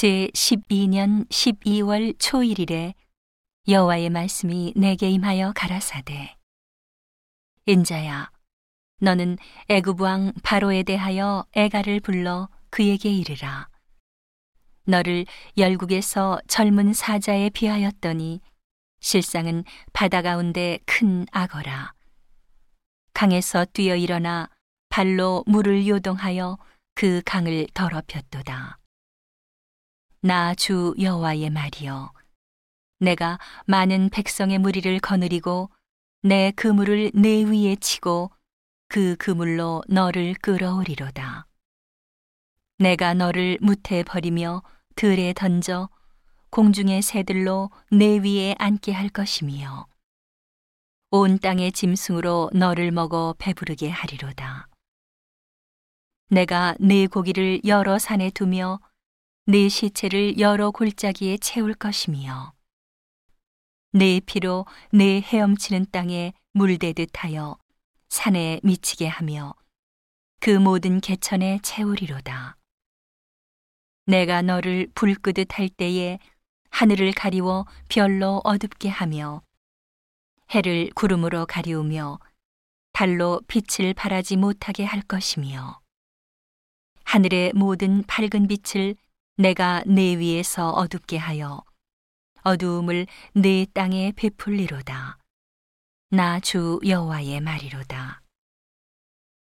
제 0.00 0.28
12년 0.32 1.28
12월 1.28 2.18
초일일에 2.18 2.94
여호와의 3.68 4.08
말씀이 4.08 4.72
내게 4.74 5.10
임하여 5.10 5.52
가라사대. 5.54 6.38
인자야 7.66 8.30
너는 9.02 9.36
애굽 9.68 10.00
왕 10.00 10.32
바로에 10.42 10.84
대하여 10.84 11.44
애가를 11.52 12.00
불러 12.00 12.48
그에게 12.70 13.10
이르라. 13.10 13.68
너를 14.84 15.26
열국에서 15.58 16.40
젊은 16.48 16.94
사자에 16.94 17.50
비하였더니 17.50 18.40
실상은 19.00 19.64
바다 19.92 20.22
가운데 20.22 20.78
큰 20.86 21.26
악어라. 21.30 21.92
강에서 23.12 23.66
뛰어 23.74 23.96
일어나 23.96 24.48
발로 24.88 25.44
물을 25.46 25.86
요동하여 25.86 26.56
그 26.94 27.20
강을 27.26 27.66
더럽혔도다. 27.74 28.79
나 30.22 30.54
주 30.54 30.94
여호와의 31.00 31.48
말이여 31.48 32.12
내가 32.98 33.38
많은 33.66 34.10
백성의 34.10 34.58
무리를 34.58 34.98
거느리고 35.00 35.70
내 36.22 36.50
그물을 36.50 37.12
내 37.14 37.42
위에 37.42 37.76
치고 37.76 38.30
그 38.88 39.16
그물로 39.16 39.82
너를 39.88 40.34
끌어오리로다. 40.34 41.46
내가 42.78 43.14
너를 43.14 43.56
무태 43.62 44.02
버리며 44.02 44.62
들에 44.94 45.32
던져 45.32 45.88
공중의 46.50 47.00
새들로 47.00 47.70
내 47.90 48.18
위에 48.18 48.54
앉게 48.58 48.92
할 48.92 49.08
것이며 49.08 49.86
온 51.12 51.38
땅의 51.38 51.72
짐승으로 51.72 52.50
너를 52.52 52.90
먹어 52.90 53.34
배부르게 53.38 53.88
하리로다. 53.88 54.68
내가 56.28 56.74
네 56.78 57.06
고기를 57.06 57.62
여러 57.64 57.98
산에 57.98 58.28
두며 58.30 58.80
네 59.50 59.68
시체를 59.68 60.38
여러 60.38 60.70
골짜기에 60.70 61.38
채울 61.38 61.74
것이며 61.74 62.52
네 63.90 64.20
피로 64.20 64.64
네 64.92 65.20
헤엄치는 65.20 65.86
땅에 65.90 66.34
물대듯 66.52 67.10
하여 67.14 67.58
산에 68.08 68.60
미치게 68.62 69.08
하며 69.08 69.56
그 70.38 70.50
모든 70.50 71.00
개천에 71.00 71.58
채우리로다. 71.64 72.58
내가 74.06 74.40
너를 74.40 74.88
불 74.94 75.16
끄듯 75.16 75.58
할 75.58 75.68
때에 75.68 76.20
하늘을 76.70 77.10
가리워 77.10 77.66
별로 77.88 78.40
어둡게 78.44 78.88
하며 78.88 79.42
해를 80.54 80.90
구름으로 80.94 81.46
가리우며 81.46 82.20
달로 82.92 83.40
빛을 83.48 83.94
발하지 83.94 84.36
못하게 84.36 84.84
할 84.84 85.02
것이며 85.02 85.80
하늘의 87.02 87.54
모든 87.56 88.04
밝은 88.04 88.46
빛을 88.46 88.94
내가 89.36 89.82
내 89.86 90.18
위에서 90.18 90.70
어둡게 90.70 91.16
하여 91.16 91.62
어두움을 92.42 93.06
내 93.34 93.66
땅에 93.72 94.12
베풀리로다. 94.16 95.18
나 96.10 96.40
주 96.40 96.80
여호와의 96.84 97.40
말이로다. 97.40 98.22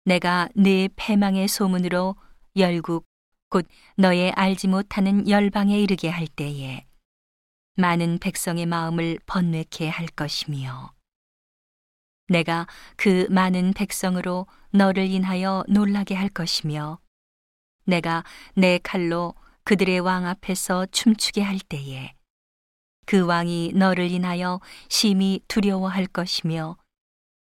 내가 0.05 0.49
내 0.55 0.87
패망의 0.95 1.47
소문으로 1.47 2.15
열국 2.55 3.05
곧 3.49 3.67
너의 3.95 4.31
알지 4.31 4.67
못하는 4.67 5.27
열방에 5.27 5.79
이르게 5.79 6.09
할 6.09 6.27
때에 6.27 6.85
많은 7.75 8.19
백성의 8.19 8.65
마음을 8.65 9.19
번뇌케 9.25 9.87
할 9.89 10.07
것이며 10.07 10.93
내가 12.27 12.67
그 12.95 13.25
많은 13.31 13.73
백성으로 13.73 14.45
너를 14.71 15.07
인하여 15.07 15.63
놀라게 15.67 16.13
할 16.13 16.29
것이며 16.29 16.99
내가 17.85 18.23
내 18.53 18.77
칼로 18.77 19.33
그들의 19.63 19.99
왕 19.99 20.25
앞에서 20.25 20.85
춤추게 20.87 21.41
할 21.41 21.59
때에 21.59 22.13
그 23.05 23.25
왕이 23.25 23.73
너를 23.75 24.11
인하여 24.11 24.59
심히 24.89 25.41
두려워할 25.47 26.05
것이며 26.07 26.77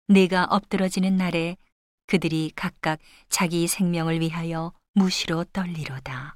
네가 0.08 0.46
엎드러지는 0.46 1.18
날에 1.18 1.58
그들이 2.08 2.52
각각 2.56 3.00
자기 3.30 3.68
생명을 3.68 4.20
위하여 4.20 4.74
무시로 4.94 5.44
떨리로다. 5.46 6.36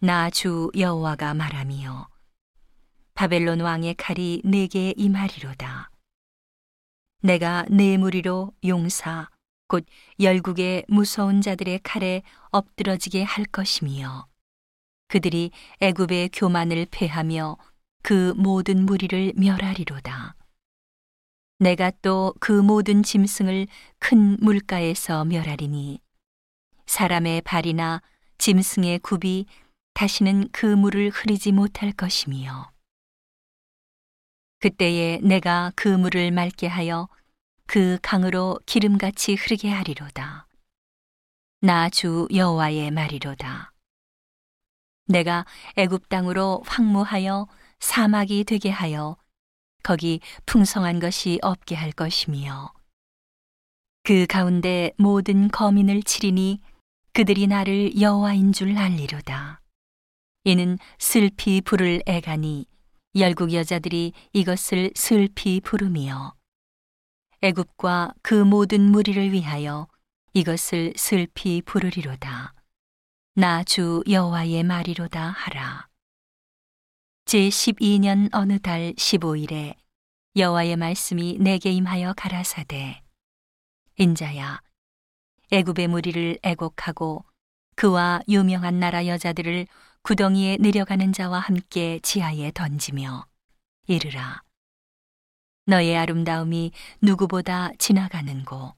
나 0.00 0.30
주 0.30 0.70
여호와가 0.76 1.34
말하며 1.34 2.08
바벨론 3.14 3.60
왕의 3.60 3.94
칼이 3.94 4.42
내게 4.44 4.92
임하리로다. 4.96 5.90
내가 7.22 7.64
내 7.70 7.96
무리로 7.96 8.52
용사 8.64 9.30
곧 9.68 9.84
열국의 10.20 10.84
무서운 10.88 11.40
자들의 11.40 11.80
칼에 11.82 12.22
엎드러지게 12.50 13.22
할 13.22 13.44
것이며 13.44 14.26
그들이 15.08 15.50
애굽의 15.80 16.30
교만을 16.32 16.86
패하며 16.90 17.56
그 18.02 18.34
모든 18.36 18.86
무리를 18.86 19.32
멸하리로다. 19.36 20.34
내가 21.58 21.90
또 22.02 22.34
그 22.38 22.52
모든 22.52 23.02
짐승을 23.02 23.66
큰 23.98 24.36
물가에서 24.40 25.24
멸하리니 25.24 26.00
사람의 26.86 27.40
발이나 27.42 28.02
짐승의 28.38 28.98
굽이 29.00 29.46
다시는 29.94 30.50
그 30.52 30.66
물을 30.66 31.08
흐리지 31.08 31.52
못할 31.52 31.92
것이며 31.92 32.70
그때에 34.60 35.18
내가 35.22 35.72
그 35.74 35.88
물을 35.88 36.30
맑게 36.30 36.66
하여 36.66 37.08
그 37.66 37.98
강으로 38.02 38.58
기름같이 38.66 39.34
흐르게 39.34 39.70
하리로다. 39.70 40.46
나 41.60 41.88
주 41.88 42.28
여호와의 42.32 42.90
말이로다. 42.90 43.72
내가 45.08 45.44
애굽 45.76 46.08
땅으로 46.08 46.62
황무하여 46.66 47.48
사막이 47.80 48.44
되게 48.44 48.70
하여 48.70 49.16
거기 49.82 50.20
풍성한 50.46 51.00
것이 51.00 51.38
없게 51.42 51.74
할 51.74 51.92
것이며 51.92 52.72
그 54.02 54.26
가운데 54.26 54.92
모든 54.98 55.48
거민을 55.48 56.02
치리니 56.02 56.60
그들이 57.12 57.46
나를 57.46 58.00
여호와인 58.00 58.52
줄 58.52 58.76
알리로다. 58.76 59.60
이는 60.44 60.78
슬피 60.98 61.60
부를 61.60 62.02
애가니 62.06 62.66
열국 63.16 63.52
여자들이 63.52 64.12
이것을 64.32 64.92
슬피 64.94 65.60
부르며 65.60 66.35
애굽과 67.42 68.14
그 68.22 68.34
모든 68.34 68.80
무리를 68.90 69.32
위하여 69.32 69.88
이것을 70.32 70.94
슬피 70.96 71.62
부르리로다. 71.62 72.54
나 73.34 73.62
주 73.64 74.02
여호와의 74.08 74.62
말이로다 74.62 75.30
하라. 75.30 75.88
제 77.26 77.48
12년 77.48 78.30
어느 78.32 78.58
달 78.58 78.94
15일에 78.94 79.74
여호와의 80.36 80.76
말씀이 80.76 81.38
내게 81.40 81.70
임하여 81.72 82.14
가라사대 82.14 83.02
인자야 83.98 84.60
애굽의 85.50 85.88
무리를 85.88 86.38
애곡하고 86.42 87.24
그와 87.74 88.20
유명한 88.28 88.78
나라 88.78 89.06
여자들을 89.06 89.66
구덩이에 90.02 90.58
내려가는 90.60 91.12
자와 91.12 91.40
함께 91.40 91.98
지하에 92.02 92.52
던지며 92.54 93.26
이르라 93.86 94.42
너의 95.66 95.96
아름다움이 95.96 96.72
누구보다 97.02 97.72
지나가는고. 97.78 98.74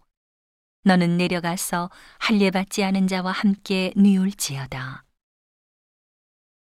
너는 0.85 1.19
내려가서 1.19 1.91
할례 2.19 2.51
받지 2.51 2.83
않은 2.83 3.09
자와 3.09 3.31
함께 3.31 3.93
누울지어다. 3.95 5.05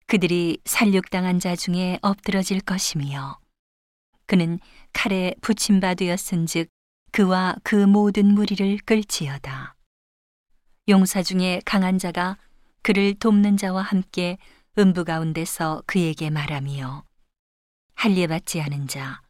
그들이 0.07 0.59
살육당한 0.65 1.39
자 1.39 1.57
중에 1.57 1.99
엎드러질 2.03 2.61
것이며 2.61 3.39
그는 4.27 4.59
칼에 4.93 5.35
붙임 5.41 5.81
바 5.81 5.95
되었은즉 5.95 6.69
그와 7.13 7.55
그 7.63 7.75
모든 7.75 8.27
무리를 8.35 8.79
끌지어다. 8.85 9.75
용사 10.89 11.23
중에 11.23 11.63
강한 11.65 11.99
자가 11.99 12.37
그를 12.83 13.15
돕는 13.15 13.57
자와 13.57 13.83
함께 13.83 14.37
음부 14.79 15.05
가운데서 15.05 15.83
그에게 15.87 16.29
말하며 16.29 17.05
할례 17.95 18.27
받지 18.27 18.61
않은 18.61 18.87
자 18.87 19.23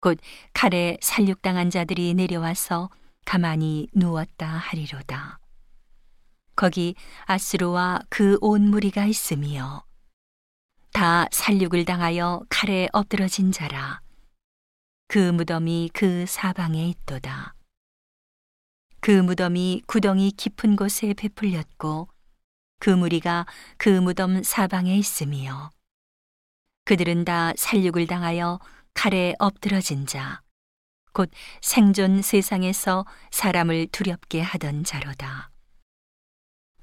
곧 0.00 0.18
칼에 0.52 0.96
살육당한 1.00 1.70
자들이 1.70 2.14
내려와서 2.14 2.90
가만히 3.24 3.88
누웠다 3.94 4.46
하리로다. 4.46 5.38
거기 6.54 6.94
아스로와 7.26 8.00
그 8.08 8.38
온 8.40 8.70
무리가 8.70 9.06
있으며 9.06 9.84
다 10.92 11.26
살육을 11.30 11.84
당하여 11.84 12.42
칼에 12.48 12.88
엎드러진 12.92 13.52
자라. 13.52 14.00
그 15.08 15.30
무덤이 15.32 15.90
그 15.92 16.26
사방에 16.26 16.88
있도다. 16.88 17.54
그 19.00 19.10
무덤이 19.10 19.82
구덩이 19.86 20.32
깊은 20.32 20.76
곳에 20.76 21.14
베풀렸고 21.14 22.08
그 22.80 22.90
무리가 22.90 23.46
그 23.76 23.88
무덤 23.88 24.42
사방에 24.42 24.96
있으며 24.96 25.70
그들은 26.84 27.24
다 27.24 27.52
살육을 27.56 28.06
당하여 28.06 28.58
칼에 28.98 29.32
엎드러진 29.38 30.06
자, 30.06 30.42
곧 31.12 31.30
생존 31.62 32.20
세상에서 32.20 33.06
사람을 33.30 33.86
두렵게 33.92 34.40
하던 34.40 34.82
자로다. 34.82 35.52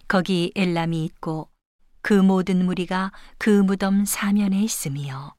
거기 0.07 0.49
엘람이 0.55 1.03
있고 1.03 1.49
그 2.01 2.13
모든 2.13 2.63
무리가 2.63 3.11
그 3.37 3.49
무덤 3.49 4.05
사면에 4.05 4.63
있으며 4.63 5.35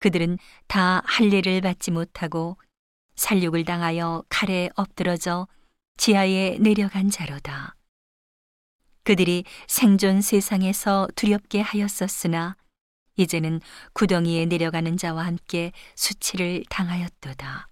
그들은 0.00 0.36
다 0.66 1.00
할례를 1.06 1.62
받지 1.62 1.90
못하고 1.90 2.58
살육을 3.14 3.64
당하여 3.64 4.24
칼에 4.28 4.68
엎드러져 4.74 5.48
지하에 5.96 6.58
내려간 6.60 7.08
자로다. 7.08 7.76
그들이 9.04 9.44
생존 9.68 10.20
세상에서 10.20 11.08
두렵게 11.16 11.62
하였었으나 11.62 12.56
이제는 13.16 13.60
구덩이에 13.92 14.46
내려가는 14.46 14.96
자와 14.96 15.26
함께 15.26 15.72
수치를 15.94 16.64
당하였도다. 16.68 17.68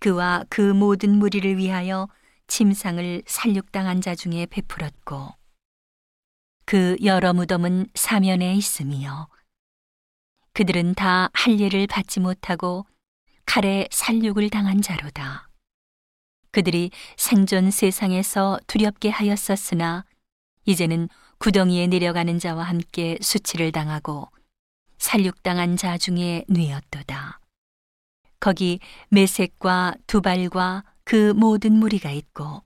그와 0.00 0.44
그 0.48 0.60
모든 0.60 1.18
무리를 1.18 1.56
위하여 1.58 2.08
침상을 2.48 3.22
살육당한 3.26 4.00
자 4.00 4.14
중에 4.14 4.46
베풀었고 4.46 5.34
그 6.64 6.96
여러 7.04 7.32
무덤은 7.32 7.86
사면에 7.94 8.54
있으며 8.54 9.28
그들은 10.52 10.94
다 10.94 11.30
할례를 11.32 11.86
받지 11.86 12.20
못하고 12.20 12.86
칼에 13.46 13.86
살육을 13.90 14.50
당한 14.50 14.82
자로다. 14.82 15.48
그들이 16.50 16.90
생존 17.16 17.70
세상에서 17.70 18.58
두렵게 18.66 19.08
하였었으나 19.08 20.04
이제는 20.64 21.08
구덩이에 21.42 21.88
내려가는 21.88 22.38
자와 22.38 22.62
함께 22.62 23.18
수치를 23.20 23.72
당하고 23.72 24.28
살육당한 24.98 25.76
자 25.76 25.98
중에 25.98 26.44
뉘었도다. 26.46 27.40
거기 28.38 28.78
메색과 29.08 29.96
두발과 30.06 30.84
그 31.02 31.32
모든 31.32 31.72
무리가 31.72 32.12
있고 32.12 32.62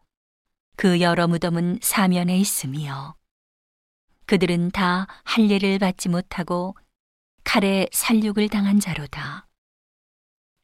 그 0.76 1.00
여러 1.00 1.26
무덤은 1.26 1.78
사면에 1.81 2.37
있으며 2.37 3.14
그들은 4.26 4.73
다 4.73 5.06
할례를 5.25 5.78
받지 5.78 6.11
못하고 6.11 6.76
칼에 7.44 7.87
살육을 7.93 8.50
당한 8.50 8.78
자로다. 8.78 9.46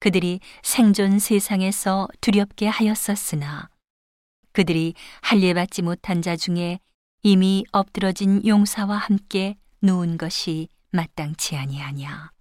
그들이 0.00 0.40
생존 0.62 1.18
세상에서 1.18 2.08
두렵게 2.20 2.66
하였었으나 2.66 3.70
그들이 4.52 4.92
할례 5.22 5.54
받지 5.54 5.80
못한 5.80 6.20
자 6.20 6.36
중에 6.36 6.78
이미 7.24 7.64
엎드러진 7.70 8.44
용사와 8.44 8.96
함께 8.96 9.56
누운 9.80 10.18
것이 10.18 10.68
마땅치 10.90 11.56
아니하냐. 11.56 12.32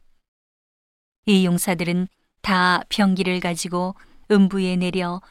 이 1.28 1.46
용사들은 1.46 2.08
다 2.42 2.82
병기를 2.90 3.42
가지고 3.42 3.94
음부에 4.32 4.78
내려 4.78 5.22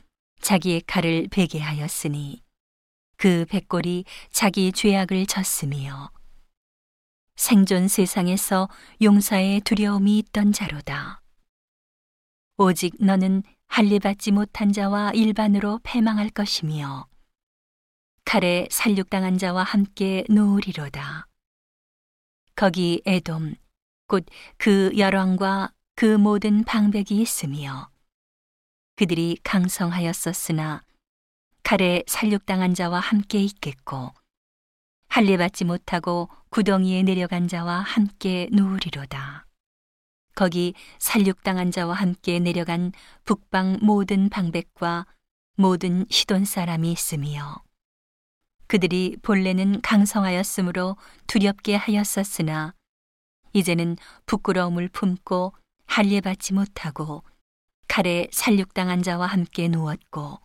자기의 0.41 0.83
칼을 0.83 1.27
베게 1.33 1.59
하였으니 1.59 2.45
그 3.17 3.45
백골이 3.49 4.05
자기 4.31 4.71
죄악을 4.71 5.27
졌으며 5.27 6.13
생존 7.35 7.89
세상에서 7.89 8.69
용사의 9.03 9.63
두려움이 9.63 10.17
있던 10.19 10.53
자로다. 10.53 11.23
오직 12.57 12.95
너는 13.01 13.43
할례 13.67 13.99
받지 13.99 14.31
못한 14.31 14.73
자와 14.73 15.11
일반으로 15.11 15.81
패망할 15.83 16.31
것이며 16.31 17.10
칼에 18.33 18.69
살육당한 18.71 19.39
자와 19.39 19.65
함께 19.65 20.23
누우리로다. 20.29 21.27
거기 22.55 23.03
에돔, 23.05 23.57
곧 24.07 24.25
그 24.57 24.93
열왕과 24.97 25.73
그 25.97 26.17
모든 26.17 26.63
방백이 26.63 27.21
있으며 27.21 27.91
그들이 28.95 29.37
강성하였었으나 29.43 30.85
칼에 31.65 32.05
살육당한 32.07 32.73
자와 32.75 33.01
함께 33.01 33.41
있겠고 33.41 34.13
할례 35.09 35.37
받지 35.37 35.65
못하고 35.65 36.29
구덩이에 36.51 37.03
내려간 37.03 37.49
자와 37.49 37.81
함께 37.81 38.49
누우리로다. 38.53 39.49
거기 40.37 40.75
살육당한 41.01 41.73
자와 41.73 41.95
함께 41.95 42.39
내려간 42.39 42.93
북방 43.25 43.81
모든 43.83 44.29
방백과 44.29 45.07
모든 45.57 46.07
시돈 46.09 46.45
사람이 46.45 46.93
있으며 46.93 47.65
그들이 48.71 49.17
본래는 49.23 49.81
강성하였으므로 49.81 50.97
두렵게 51.27 51.75
하였었으나 51.75 52.73
이제는 53.53 53.97
부끄러움을 54.27 54.89
품고 54.91 55.55
할례 55.87 56.21
받지 56.21 56.55
못하고 56.55 57.25
칼에 57.89 58.29
살육당한 58.31 59.03
자와 59.03 59.27
함께 59.27 59.67
누웠고 59.67 60.39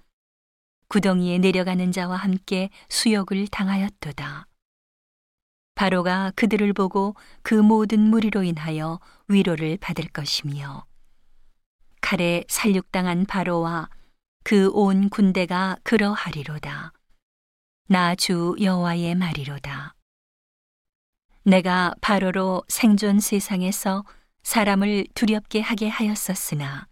구덩이에 0.88 1.38
내려가는 1.38 1.92
자와 1.92 2.16
함께 2.16 2.72
수욕을 2.90 3.48
당하였도다. 3.50 4.48
바로가 5.76 6.32
그들을 6.36 6.74
보고 6.74 7.14
그 7.44 7.54
모든 7.54 8.00
무리로 8.00 8.42
인하여 8.42 9.00
위로를 9.28 9.78
받을 9.78 10.08
것이며 10.08 10.88
칼에 12.02 12.44
살육당한 12.48 13.28
바로와 13.28 13.88
그 14.44 14.72
온 14.74 15.10
군대가 15.10 15.78
그러하리로다. 15.84 16.95
나 17.88 18.16
주 18.16 18.56
여호와의 18.60 19.14
말이로다. 19.16 19.94
내가 21.44 21.94
바로로 22.02 22.64
생존 22.68 23.20
세상에서 23.20 24.04
사람을 24.42 25.06
두렵게 25.14 25.62
하게 25.62 25.88
하였었으나 25.90 26.88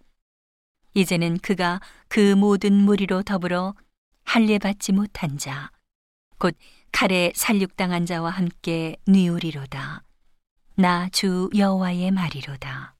이제는 0.94 1.40
그가 1.40 1.80
그 2.08 2.36
모든 2.36 2.74
무리로 2.74 3.24
더불어 3.24 3.74
할례 4.24 4.60
받지 4.60 4.92
못한 4.92 5.38
자, 5.40 5.72
곧 6.38 6.56
칼에 6.92 7.32
살육당한 7.36 8.06
자와 8.06 8.30
함께 8.30 8.96
뉘우리로다. 9.08 10.04
나 10.76 11.10
주 11.10 11.50
여호와의 11.56 12.12
말이로다. 12.12 12.93